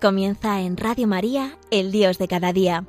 [0.00, 2.86] Comienza en Radio María, el Dios de cada día.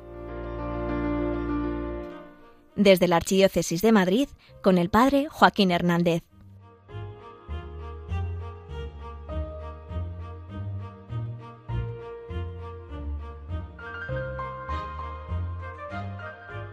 [2.74, 4.28] Desde la Archidiócesis de Madrid,
[4.62, 6.22] con el Padre Joaquín Hernández.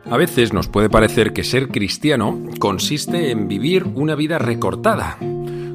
[0.06, 5.18] A veces nos puede parecer que ser cristiano consiste en vivir una vida recortada,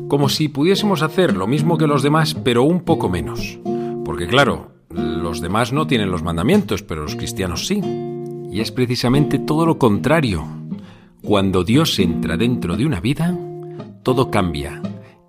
[0.08, 3.58] como si pudiésemos hacer lo mismo que los demás, pero un poco menos.
[4.04, 7.80] Porque claro, los demás no tienen los mandamientos, pero los cristianos sí.
[8.50, 10.46] Y es precisamente todo lo contrario.
[11.22, 13.36] Cuando Dios entra dentro de una vida,
[14.02, 14.82] todo cambia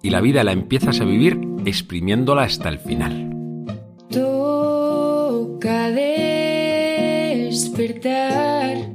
[0.04, 3.32] y la vida la empiezas a vivir exprimiéndola hasta el final.
[4.12, 5.90] Toca
[7.50, 8.95] despertar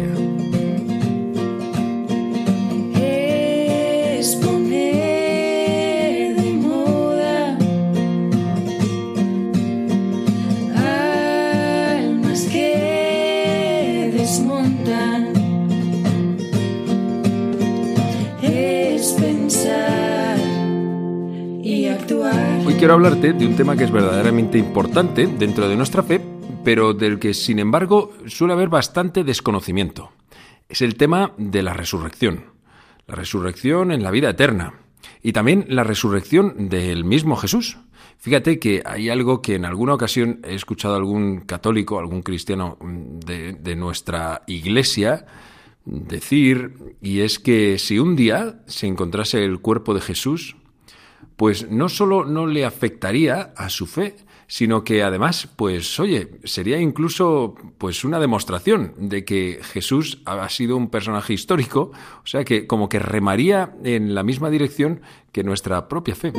[22.81, 26.19] Quiero hablarte de un tema que es verdaderamente importante dentro de nuestra fe,
[26.63, 30.09] pero del que sin embargo suele haber bastante desconocimiento.
[30.67, 32.45] Es el tema de la resurrección.
[33.05, 34.73] La resurrección en la vida eterna.
[35.21, 37.77] Y también la resurrección del mismo Jesús.
[38.17, 42.79] Fíjate que hay algo que en alguna ocasión he escuchado a algún católico, algún cristiano
[42.81, 45.27] mm, de, de nuestra iglesia
[45.85, 50.55] decir, y es que si un día se encontrase el cuerpo de Jesús,
[51.41, 54.15] pues no solo no le afectaría a su fe,
[54.45, 60.77] sino que además, pues oye, sería incluso pues una demostración de que Jesús ha sido
[60.77, 61.93] un personaje histórico,
[62.23, 65.01] o sea que como que remaría en la misma dirección
[65.31, 66.31] que nuestra propia fe.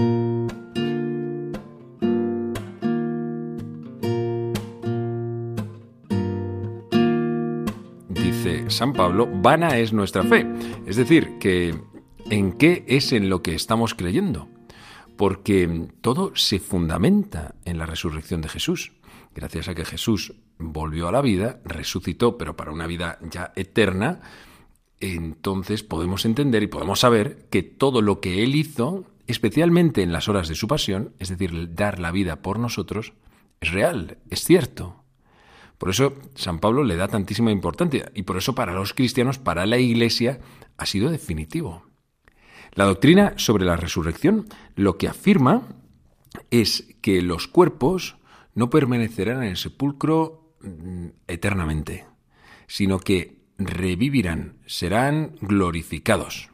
[8.08, 10.46] Dice San Pablo, vana es nuestra fe.
[10.86, 11.74] Es decir, que
[12.30, 14.48] ¿en qué es en lo que estamos creyendo?
[15.16, 18.92] Porque todo se fundamenta en la resurrección de Jesús.
[19.34, 24.20] Gracias a que Jesús volvió a la vida, resucitó, pero para una vida ya eterna,
[25.00, 30.28] entonces podemos entender y podemos saber que todo lo que Él hizo, especialmente en las
[30.28, 33.12] horas de su pasión, es decir, dar la vida por nosotros,
[33.60, 35.02] es real, es cierto.
[35.78, 39.66] Por eso San Pablo le da tantísima importancia y por eso para los cristianos, para
[39.66, 40.38] la Iglesia,
[40.78, 41.84] ha sido definitivo.
[42.74, 44.46] La doctrina sobre la resurrección
[44.76, 45.62] lo que afirma
[46.50, 48.16] es que los cuerpos
[48.54, 52.06] no permanecerán en el sepulcro mm, eternamente,
[52.66, 56.50] sino que revivirán, serán glorificados,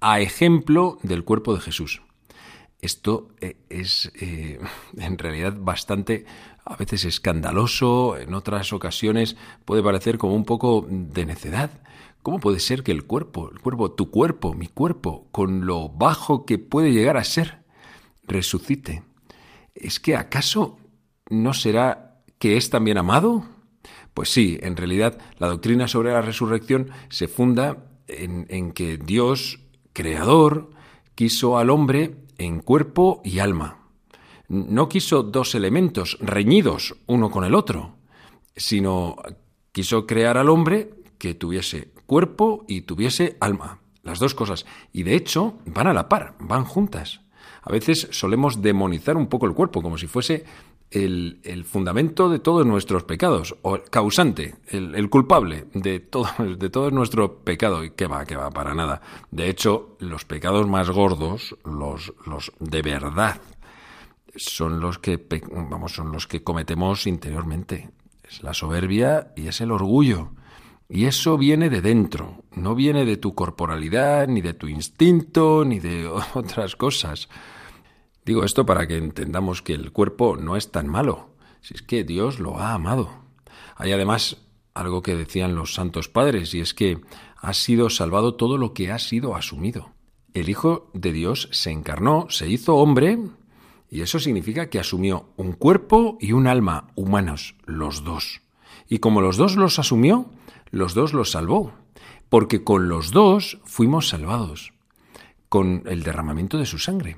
[0.00, 2.02] a ejemplo del cuerpo de Jesús.
[2.82, 4.60] Esto eh, es eh,
[4.98, 6.26] en realidad bastante,
[6.66, 11.70] a veces escandaloso, en otras ocasiones puede parecer como un poco de necedad.
[12.24, 16.46] ¿Cómo puede ser que el cuerpo, el cuerpo, tu cuerpo, mi cuerpo, con lo bajo
[16.46, 17.64] que puede llegar a ser,
[18.22, 19.02] resucite?
[19.74, 20.78] ¿Es que acaso
[21.28, 23.44] no será que es también amado?
[24.14, 29.60] Pues sí, en realidad la doctrina sobre la resurrección se funda en, en que Dios,
[29.92, 30.70] creador,
[31.14, 33.90] quiso al hombre en cuerpo y alma.
[34.48, 37.98] No quiso dos elementos reñidos uno con el otro,
[38.56, 39.16] sino
[39.72, 40.88] quiso crear al hombre
[41.18, 43.80] que tuviese cuerpo y tuviese alma.
[44.02, 44.66] Las dos cosas.
[44.92, 47.20] Y de hecho, van a la par, van juntas.
[47.62, 50.44] A veces solemos demonizar un poco el cuerpo, como si fuese
[50.90, 56.68] el, el fundamento de todos nuestros pecados, o el causante, el, culpable de todo, de
[56.68, 57.82] todo nuestro pecado.
[57.82, 59.00] Y que va, que va, para nada.
[59.30, 63.40] De hecho, los pecados más gordos, los, los de verdad,
[64.36, 65.18] son los que,
[65.50, 67.90] vamos, son los que cometemos interiormente.
[68.22, 70.30] Es la soberbia y es el orgullo.
[70.88, 75.78] Y eso viene de dentro, no viene de tu corporalidad, ni de tu instinto, ni
[75.78, 77.28] de otras cosas.
[78.24, 82.04] Digo esto para que entendamos que el cuerpo no es tan malo, si es que
[82.04, 83.10] Dios lo ha amado.
[83.76, 84.38] Hay además
[84.74, 87.00] algo que decían los santos padres, y es que
[87.36, 89.90] ha sido salvado todo lo que ha sido asumido.
[90.32, 93.18] El Hijo de Dios se encarnó, se hizo hombre,
[93.90, 98.40] Y eso significa que asumió un cuerpo y un alma humanos, los dos.
[98.88, 100.30] Y como los dos los asumió,
[100.74, 101.72] los dos los salvó,
[102.28, 104.72] porque con los dos fuimos salvados,
[105.48, 107.16] con el derramamiento de su sangre,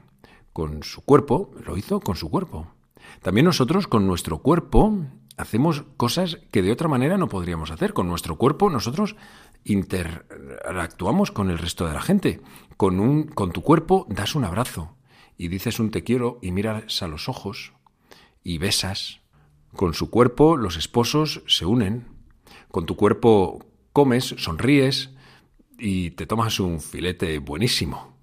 [0.53, 2.69] con su cuerpo, lo hizo con su cuerpo.
[3.23, 4.93] También nosotros con nuestro cuerpo
[5.38, 7.94] hacemos cosas que de otra manera no podríamos hacer.
[7.94, 9.17] Con nuestro cuerpo nosotros
[9.64, 12.43] interactuamos con el resto de la gente.
[12.76, 14.97] Con, un, con tu cuerpo das un abrazo
[15.38, 17.73] y dices un te quiero y miras a los ojos
[18.43, 19.20] y besas.
[19.75, 22.16] Con su cuerpo los esposos se unen.
[22.71, 25.11] Con tu cuerpo comes, sonríes
[25.79, 28.17] y te tomas un filete buenísimo.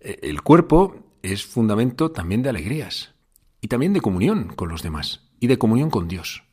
[0.00, 3.14] E, el cuerpo es fundamento también de alegrías
[3.60, 6.44] y también de comunión con los demás y de comunión con Dios.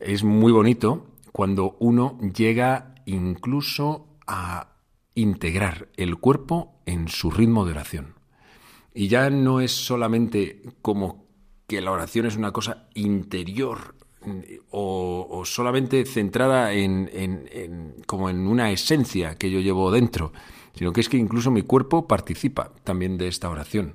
[0.00, 4.76] Es muy bonito cuando uno llega incluso a
[5.14, 8.14] integrar el cuerpo en su ritmo de oración.
[8.94, 11.26] Y ya no es solamente como
[11.66, 13.94] que la oración es una cosa interior
[14.70, 20.32] o, solamente centrada en, como en una esencia que yo llevo dentro,
[20.74, 23.94] sino que es que incluso mi cuerpo participa también de esta oración.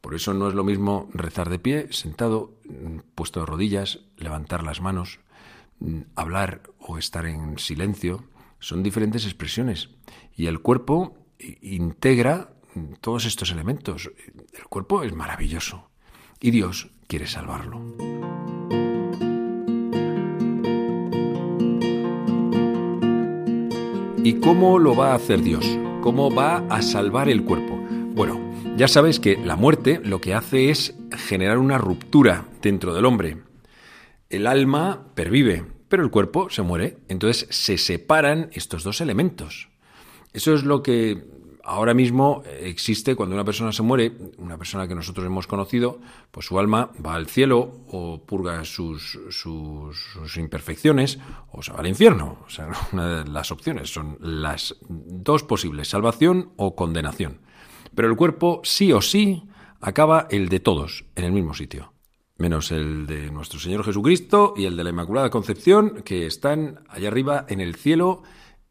[0.00, 2.52] Por eso no es lo mismo rezar de pie, sentado,
[3.16, 5.18] puesto de rodillas, levantar las manos,
[6.14, 8.24] hablar o estar en silencio.
[8.60, 9.90] Son diferentes expresiones.
[10.36, 11.16] Y el cuerpo
[11.60, 12.52] integra
[13.00, 14.10] todos estos elementos.
[14.52, 15.90] El cuerpo es maravilloso.
[16.40, 18.45] Y Dios quiere salvarlo.
[24.26, 25.64] ¿Y cómo lo va a hacer Dios?
[26.02, 27.76] ¿Cómo va a salvar el cuerpo?
[28.12, 28.40] Bueno,
[28.76, 33.36] ya sabes que la muerte lo que hace es generar una ruptura dentro del hombre.
[34.28, 36.98] El alma pervive, pero el cuerpo se muere.
[37.06, 39.68] Entonces se separan estos dos elementos.
[40.32, 41.22] Eso es lo que
[41.66, 46.46] ahora mismo existe cuando una persona se muere, una persona que nosotros hemos conocido, pues
[46.46, 51.18] su alma va al cielo o purga sus, sus, imperfecciones
[51.50, 52.38] o se va al infierno.
[52.46, 57.40] O sea, una de las opciones son las dos posibles, salvación o condenación.
[57.94, 59.42] Pero el cuerpo sí o sí
[59.80, 61.92] acaba el de todos en el mismo sitio,
[62.38, 67.08] menos el de nuestro Señor Jesucristo y el de la Inmaculada Concepción, que están allá
[67.08, 68.22] arriba en el cielo,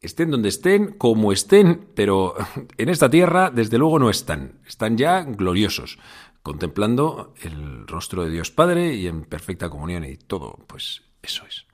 [0.05, 2.35] estén donde estén, como estén, pero
[2.77, 5.99] en esta tierra desde luego no están, están ya gloriosos,
[6.43, 11.65] contemplando el rostro de Dios Padre y en perfecta comunión y todo, pues eso es.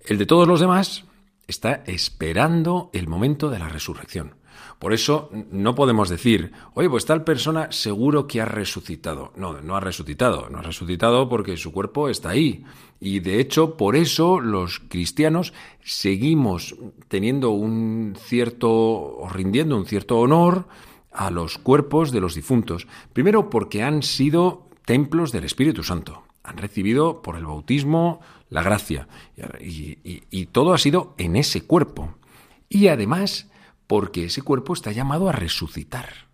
[0.00, 1.04] El de todos los demás
[1.46, 4.36] está esperando el momento de la resurrección.
[4.78, 9.32] Por eso no podemos decir, oye, pues tal persona seguro que ha resucitado.
[9.36, 10.48] No, no ha resucitado.
[10.50, 12.64] No ha resucitado porque su cuerpo está ahí.
[13.00, 15.52] Y de hecho, por eso los cristianos
[15.84, 16.76] seguimos
[17.08, 20.66] teniendo un cierto, rindiendo un cierto honor
[21.12, 22.86] a los cuerpos de los difuntos.
[23.12, 26.22] Primero porque han sido templos del Espíritu Santo.
[26.42, 29.08] Han recibido por el bautismo la gracia.
[29.60, 29.98] Y,
[30.30, 32.14] y todo ha sido en ese cuerpo.
[32.68, 33.48] Y además
[33.86, 36.28] porque ese cuerpo está llamado a resucitar.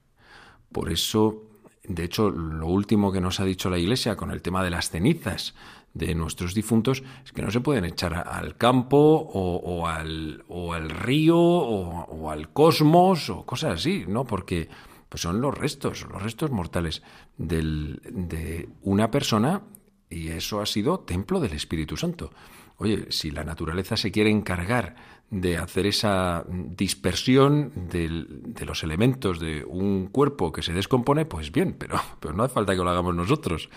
[0.70, 1.42] Por eso,
[1.84, 4.90] de hecho, lo último que nos ha dicho la Iglesia con el tema de las
[4.90, 5.54] cenizas
[5.94, 10.42] de nuestros difuntos es que no se pueden echar al campo o, al,
[10.88, 14.24] río o, al cosmos o cosas así, ¿no?
[14.24, 14.68] Porque
[15.08, 17.02] pues son los restos, los restos mortales
[17.36, 19.62] de una persona
[20.08, 22.30] y eso ha sido templo del Espíritu Santo.
[22.76, 24.96] Oye, si la naturaleza se quiere encargar
[25.30, 31.74] de hacer esa dispersión de los elementos de un cuerpo que se descompone, pues bien,
[31.78, 33.70] pero, pero no hace falta que lo hagamos nosotros.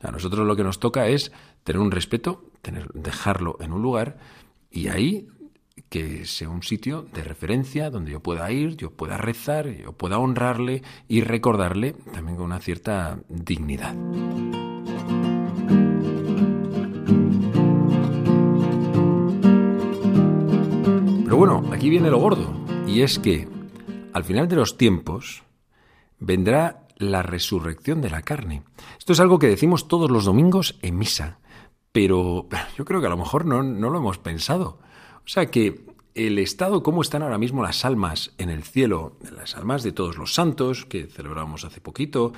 [0.00, 1.32] A nosotros lo que nos toca es
[1.64, 4.18] tener un respeto, tener, dejarlo en un lugar
[4.70, 5.28] y ahí
[5.88, 10.18] que sea un sitio de referencia donde yo pueda ir, yo pueda rezar, yo pueda
[10.18, 13.94] honrarle y recordarle también con una cierta dignidad.
[21.38, 22.52] bueno, aquí viene lo gordo,
[22.84, 23.46] y es que
[24.12, 25.44] al final de los tiempos
[26.18, 28.62] vendrá la resurrección de la carne.
[28.98, 31.38] Esto es algo que decimos todos los domingos en misa,
[31.92, 34.80] pero yo creo que a lo mejor no, no lo hemos pensado.
[35.24, 39.56] O sea que el estado, cómo están ahora mismo las almas en el cielo, las
[39.56, 42.32] almas de todos los santos que celebramos hace poquito,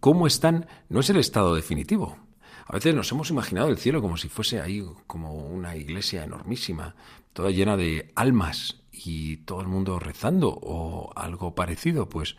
[0.00, 2.18] cómo están, no es el estado definitivo.
[2.66, 6.96] A veces nos hemos imaginado el cielo como si fuese ahí como una iglesia enormísima,
[7.32, 12.36] toda llena de almas y todo el mundo rezando o algo parecido, pues,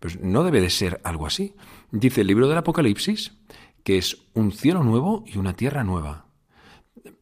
[0.00, 1.54] pues no debe de ser algo así.
[1.92, 3.32] Dice el libro del Apocalipsis
[3.84, 6.26] que es un cielo nuevo y una tierra nueva.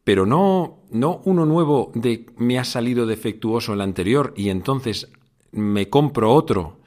[0.03, 5.11] Pero no, no uno nuevo de me ha salido defectuoso el anterior y entonces
[5.51, 6.79] me compro otro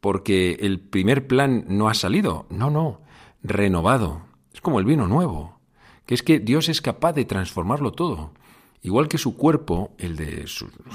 [0.00, 2.46] porque el primer plan no ha salido.
[2.50, 3.00] No, no.
[3.42, 4.22] renovado.
[4.52, 5.60] Es como el vino nuevo,
[6.06, 8.32] que es que Dios es capaz de transformarlo todo.
[8.82, 10.46] Igual que su cuerpo, el de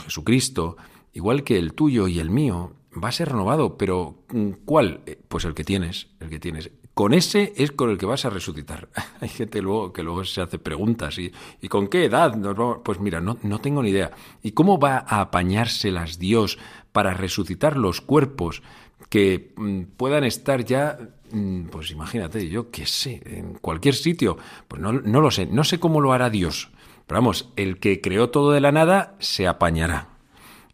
[0.04, 0.78] Jesucristo,
[1.14, 5.02] igual que el tuyo y el mío, va a ser renovado, pero mm, ¿cuál?
[5.06, 6.72] Eh, pues el que tienes, el que tienes.
[6.94, 8.90] Con ese es con el que vas a resucitar.
[9.22, 11.32] Hay gente luego que luego se hace preguntas y,
[11.62, 12.38] ¿y con qué edad?
[12.84, 14.12] Pues mira, no, no tengo ni idea.
[14.42, 16.60] ¿Y cómo va a apañárselas Dios
[16.92, 18.62] para resucitar los cuerpos
[19.10, 21.00] que mm, puedan estar ya,
[21.32, 24.38] mm, pues imagínate, yo qué sé, en cualquier sitio?
[24.68, 26.70] Pues no, no lo sé, no sé cómo lo hará Dios.
[27.08, 30.13] Pero vamos, el que creó todo de la nada se apañará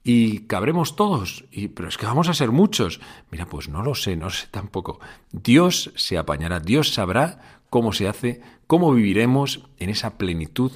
[0.03, 1.45] y cabremos todos.
[1.51, 2.99] Y, pero es que vamos a ser muchos.
[3.31, 4.99] Mira, pues no lo sé, no sé tampoco.
[5.31, 10.71] Dios se apañará, Dios sabrá cómo se hace, cómo viviremos en esa plenitud,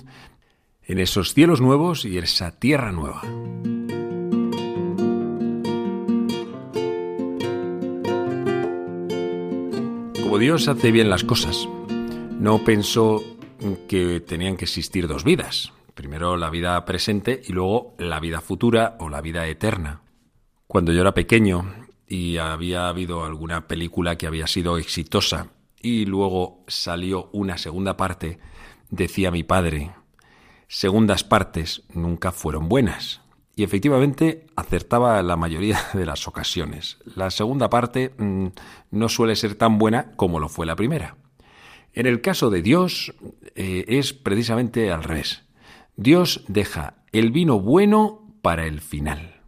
[0.84, 3.22] en esos cielos nuevos y en esa tierra nueva.
[10.22, 11.68] Como Dios hace bien las cosas,
[12.40, 13.24] no pensó
[13.88, 15.72] que tenían que existir dos vidas.
[15.94, 20.02] Primero la vida presente y luego la vida futura o la vida eterna.
[20.68, 21.72] Cuando yo era pequeño
[22.08, 28.40] y había habido alguna película que había sido exitosa y luego salió una segunda parte,
[28.90, 29.92] decía mi padre,
[30.68, 33.22] segundas partes nunca fueron buenas.
[33.56, 36.98] Y efectivamente acertaba la mayoría de las ocasiones.
[37.16, 38.48] La segunda parte mm,
[38.92, 41.18] no suele ser tan buena como lo fue la primera.
[41.94, 43.14] En el caso de Dios
[43.54, 45.44] eh, es precisamente al revés.
[45.96, 49.42] Dios deja el vino bueno para el final.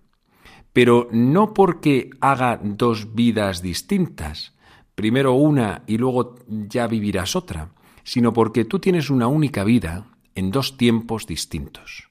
[0.73, 4.53] Pero no porque haga dos vidas distintas,
[4.93, 7.71] primero una y luego ya vivirás otra,
[8.03, 12.09] sino porque tú tienes una única vida en dos tiempos distintos.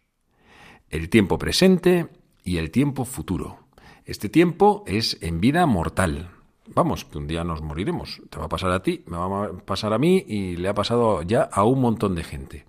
[0.89, 2.09] El tiempo presente
[2.43, 3.61] y el tiempo futuro.
[4.05, 6.31] Este tiempo es en vida mortal.
[6.75, 8.23] Vamos, que un día nos moriremos.
[8.31, 10.75] Te va a pasar a ti, me va a pasar a mí y le ha
[10.75, 12.67] pasado ya a un montón de gente.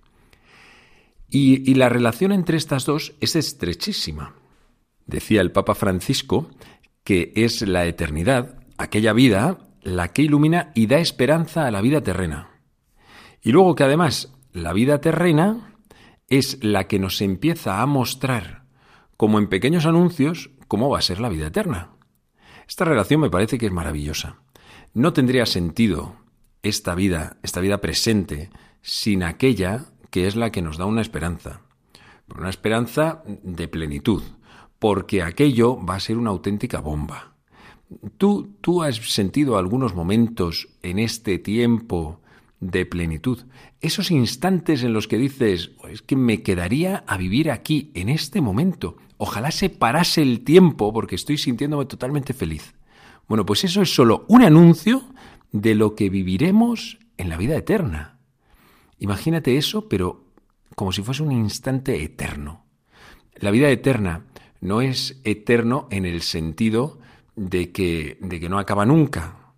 [1.28, 4.34] Y, la relación entre estas dos es estrechísima.
[5.06, 6.50] Decía el Papa Francisco
[7.04, 12.00] que es la eternidad, aquella vida, la que ilumina y da esperanza a la vida
[12.00, 12.50] terrena.
[13.42, 15.76] Y luego que además la vida terrena
[16.28, 18.64] es la que nos empieza a mostrar,
[19.16, 21.92] como en pequeños anuncios, cómo va a ser la vida eterna.
[22.68, 24.40] Esta relación me parece que es maravillosa.
[24.92, 26.16] No tendría sentido
[26.62, 28.50] esta vida, esta vida presente,
[28.82, 31.60] sin aquella que es la que nos da una esperanza.
[32.36, 34.22] Una esperanza de plenitud,
[34.78, 37.34] porque aquello va a ser una auténtica bomba.
[38.18, 42.20] ¿Tú, tú has sentido algunos momentos en este tiempo
[42.60, 43.40] de plenitud,
[43.80, 48.40] esos instantes en los que dices, es que me quedaría a vivir aquí, en este
[48.40, 48.96] momento.
[49.18, 52.74] Ojalá se parase el tiempo porque estoy sintiéndome totalmente feliz.
[53.28, 55.04] Bueno, pues eso es solo un anuncio
[55.52, 58.15] de lo que viviremos en la vida eterna.
[58.98, 60.24] Imagínate eso, pero
[60.74, 62.64] como si fuese un instante eterno.
[63.34, 64.26] La vida eterna
[64.60, 66.98] no es eterno en el sentido
[67.34, 69.52] de que, de que no acaba nunca.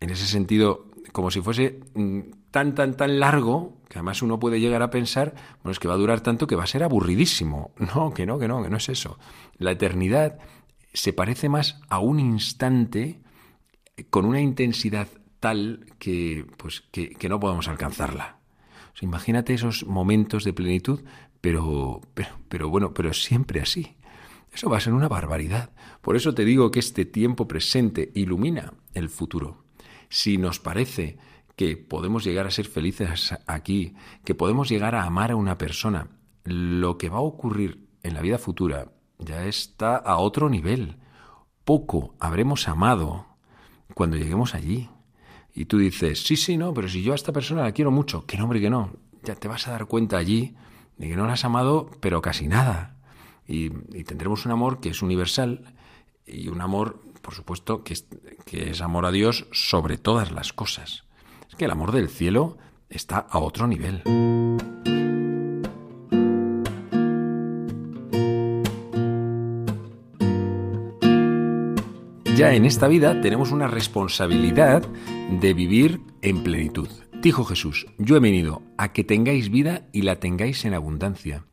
[0.00, 2.20] En ese sentido, como si fuese mm,
[2.50, 5.94] tan, tan, tan largo, que además uno puede llegar a pensar, bueno, es que va
[5.94, 7.72] a durar tanto que va a ser aburridísimo.
[7.94, 9.18] No, que no, que no, que no es eso.
[9.56, 10.38] La eternidad
[10.92, 13.20] se parece más a un instante
[14.10, 15.08] con una intensidad
[15.40, 18.41] tal que, pues, que no podemos alcanzarla
[19.00, 21.00] imagínate esos momentos de plenitud,
[21.40, 23.96] pero, pero, pero bueno, pero siempre así.
[24.52, 25.70] Eso va a ser una barbaridad.
[26.02, 29.64] Por eso te digo que este tiempo presente ilumina el futuro.
[30.08, 31.16] Si nos parece
[31.56, 33.94] que podemos llegar a ser felices aquí,
[34.24, 36.08] que podemos llegar a amar a una persona,
[36.44, 40.96] lo que va a ocurrir en la vida futura ya está a otro nivel.
[41.64, 43.26] Poco habremos amado
[43.94, 44.90] cuando lleguemos allí.
[45.54, 48.24] Y tú dices, sí, sí, no, pero si yo a esta persona la quiero mucho,
[48.26, 48.92] que no, que no.
[49.22, 50.56] Ya te vas a dar cuenta allí
[50.96, 52.96] de que no la has amado, pero casi nada.
[53.46, 53.70] Y,
[54.04, 55.74] tendremos un amor que es universal
[56.26, 58.06] y un amor, por supuesto, que es,
[58.46, 61.04] que es amor a Dios sobre todas las cosas.
[61.48, 62.56] Es que el amor del cielo
[62.88, 64.02] está a otro nivel.
[72.42, 74.82] Ya en esta vida tenemos una responsabilidad
[75.30, 76.88] de vivir en plenitud.
[77.22, 81.44] Dijo Jesús, yo he venido a que tengáis vida y la tengáis en abundancia.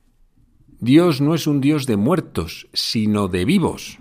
[0.79, 3.99] Dios no es un Dios de muertos, sino de vivos.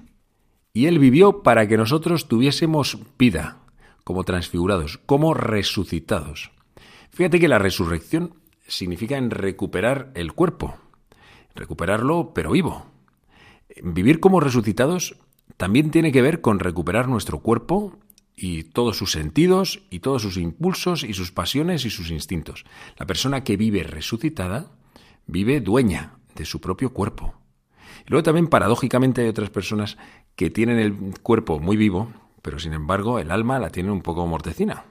[0.72, 3.58] Y Él vivió para que nosotros tuviésemos vida,
[4.02, 6.52] como transfigurados, como resucitados.
[7.10, 8.32] Fíjate que la resurrección
[8.66, 10.78] significa en recuperar el cuerpo,
[11.54, 12.86] recuperarlo pero vivo.
[13.82, 15.16] Vivir como resucitados
[15.58, 17.98] también tiene que ver con recuperar nuestro cuerpo
[18.36, 22.64] y todos sus sentidos y todos sus impulsos y sus pasiones y sus instintos.
[22.96, 24.70] La persona que vive resucitada
[25.26, 27.34] vive dueña de su propio cuerpo.
[28.06, 29.98] Y luego también paradójicamente hay otras personas
[30.36, 34.24] que tienen el cuerpo muy vivo, pero sin embargo el alma la tienen un poco
[34.28, 34.84] mortecina.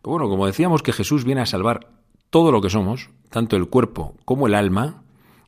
[0.00, 1.90] Pero bueno, como decíamos que Jesús viene a salvar
[2.30, 5.02] todo lo que somos, tanto el cuerpo como el alma,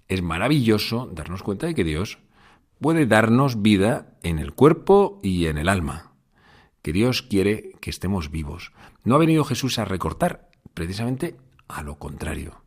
[0.08, 2.18] es maravilloso darnos cuenta de que Dios
[2.80, 6.12] puede darnos vida en el cuerpo y en el alma,
[6.82, 8.72] que Dios quiere que estemos vivos.
[9.04, 12.62] No ha venido Jesús a recortar, precisamente a lo contrario.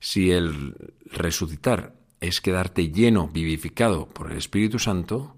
[0.00, 0.74] Si el
[1.06, 5.36] resucitar es quedarte lleno, vivificado por el Espíritu Santo,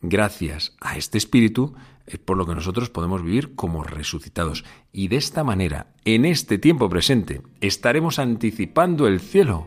[0.00, 1.74] gracias a este Espíritu
[2.06, 4.64] es por lo que nosotros podemos vivir como resucitados.
[4.92, 9.66] Y de esta manera, en este tiempo presente, estaremos anticipando el cielo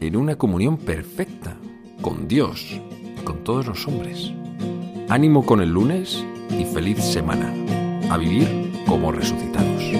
[0.00, 1.56] en una comunión perfecta
[2.00, 2.80] con Dios,
[3.24, 4.32] con todos los hombres.
[5.08, 7.52] Ánimo con el lunes y feliz semana.
[8.10, 9.99] A vivir como resucitados.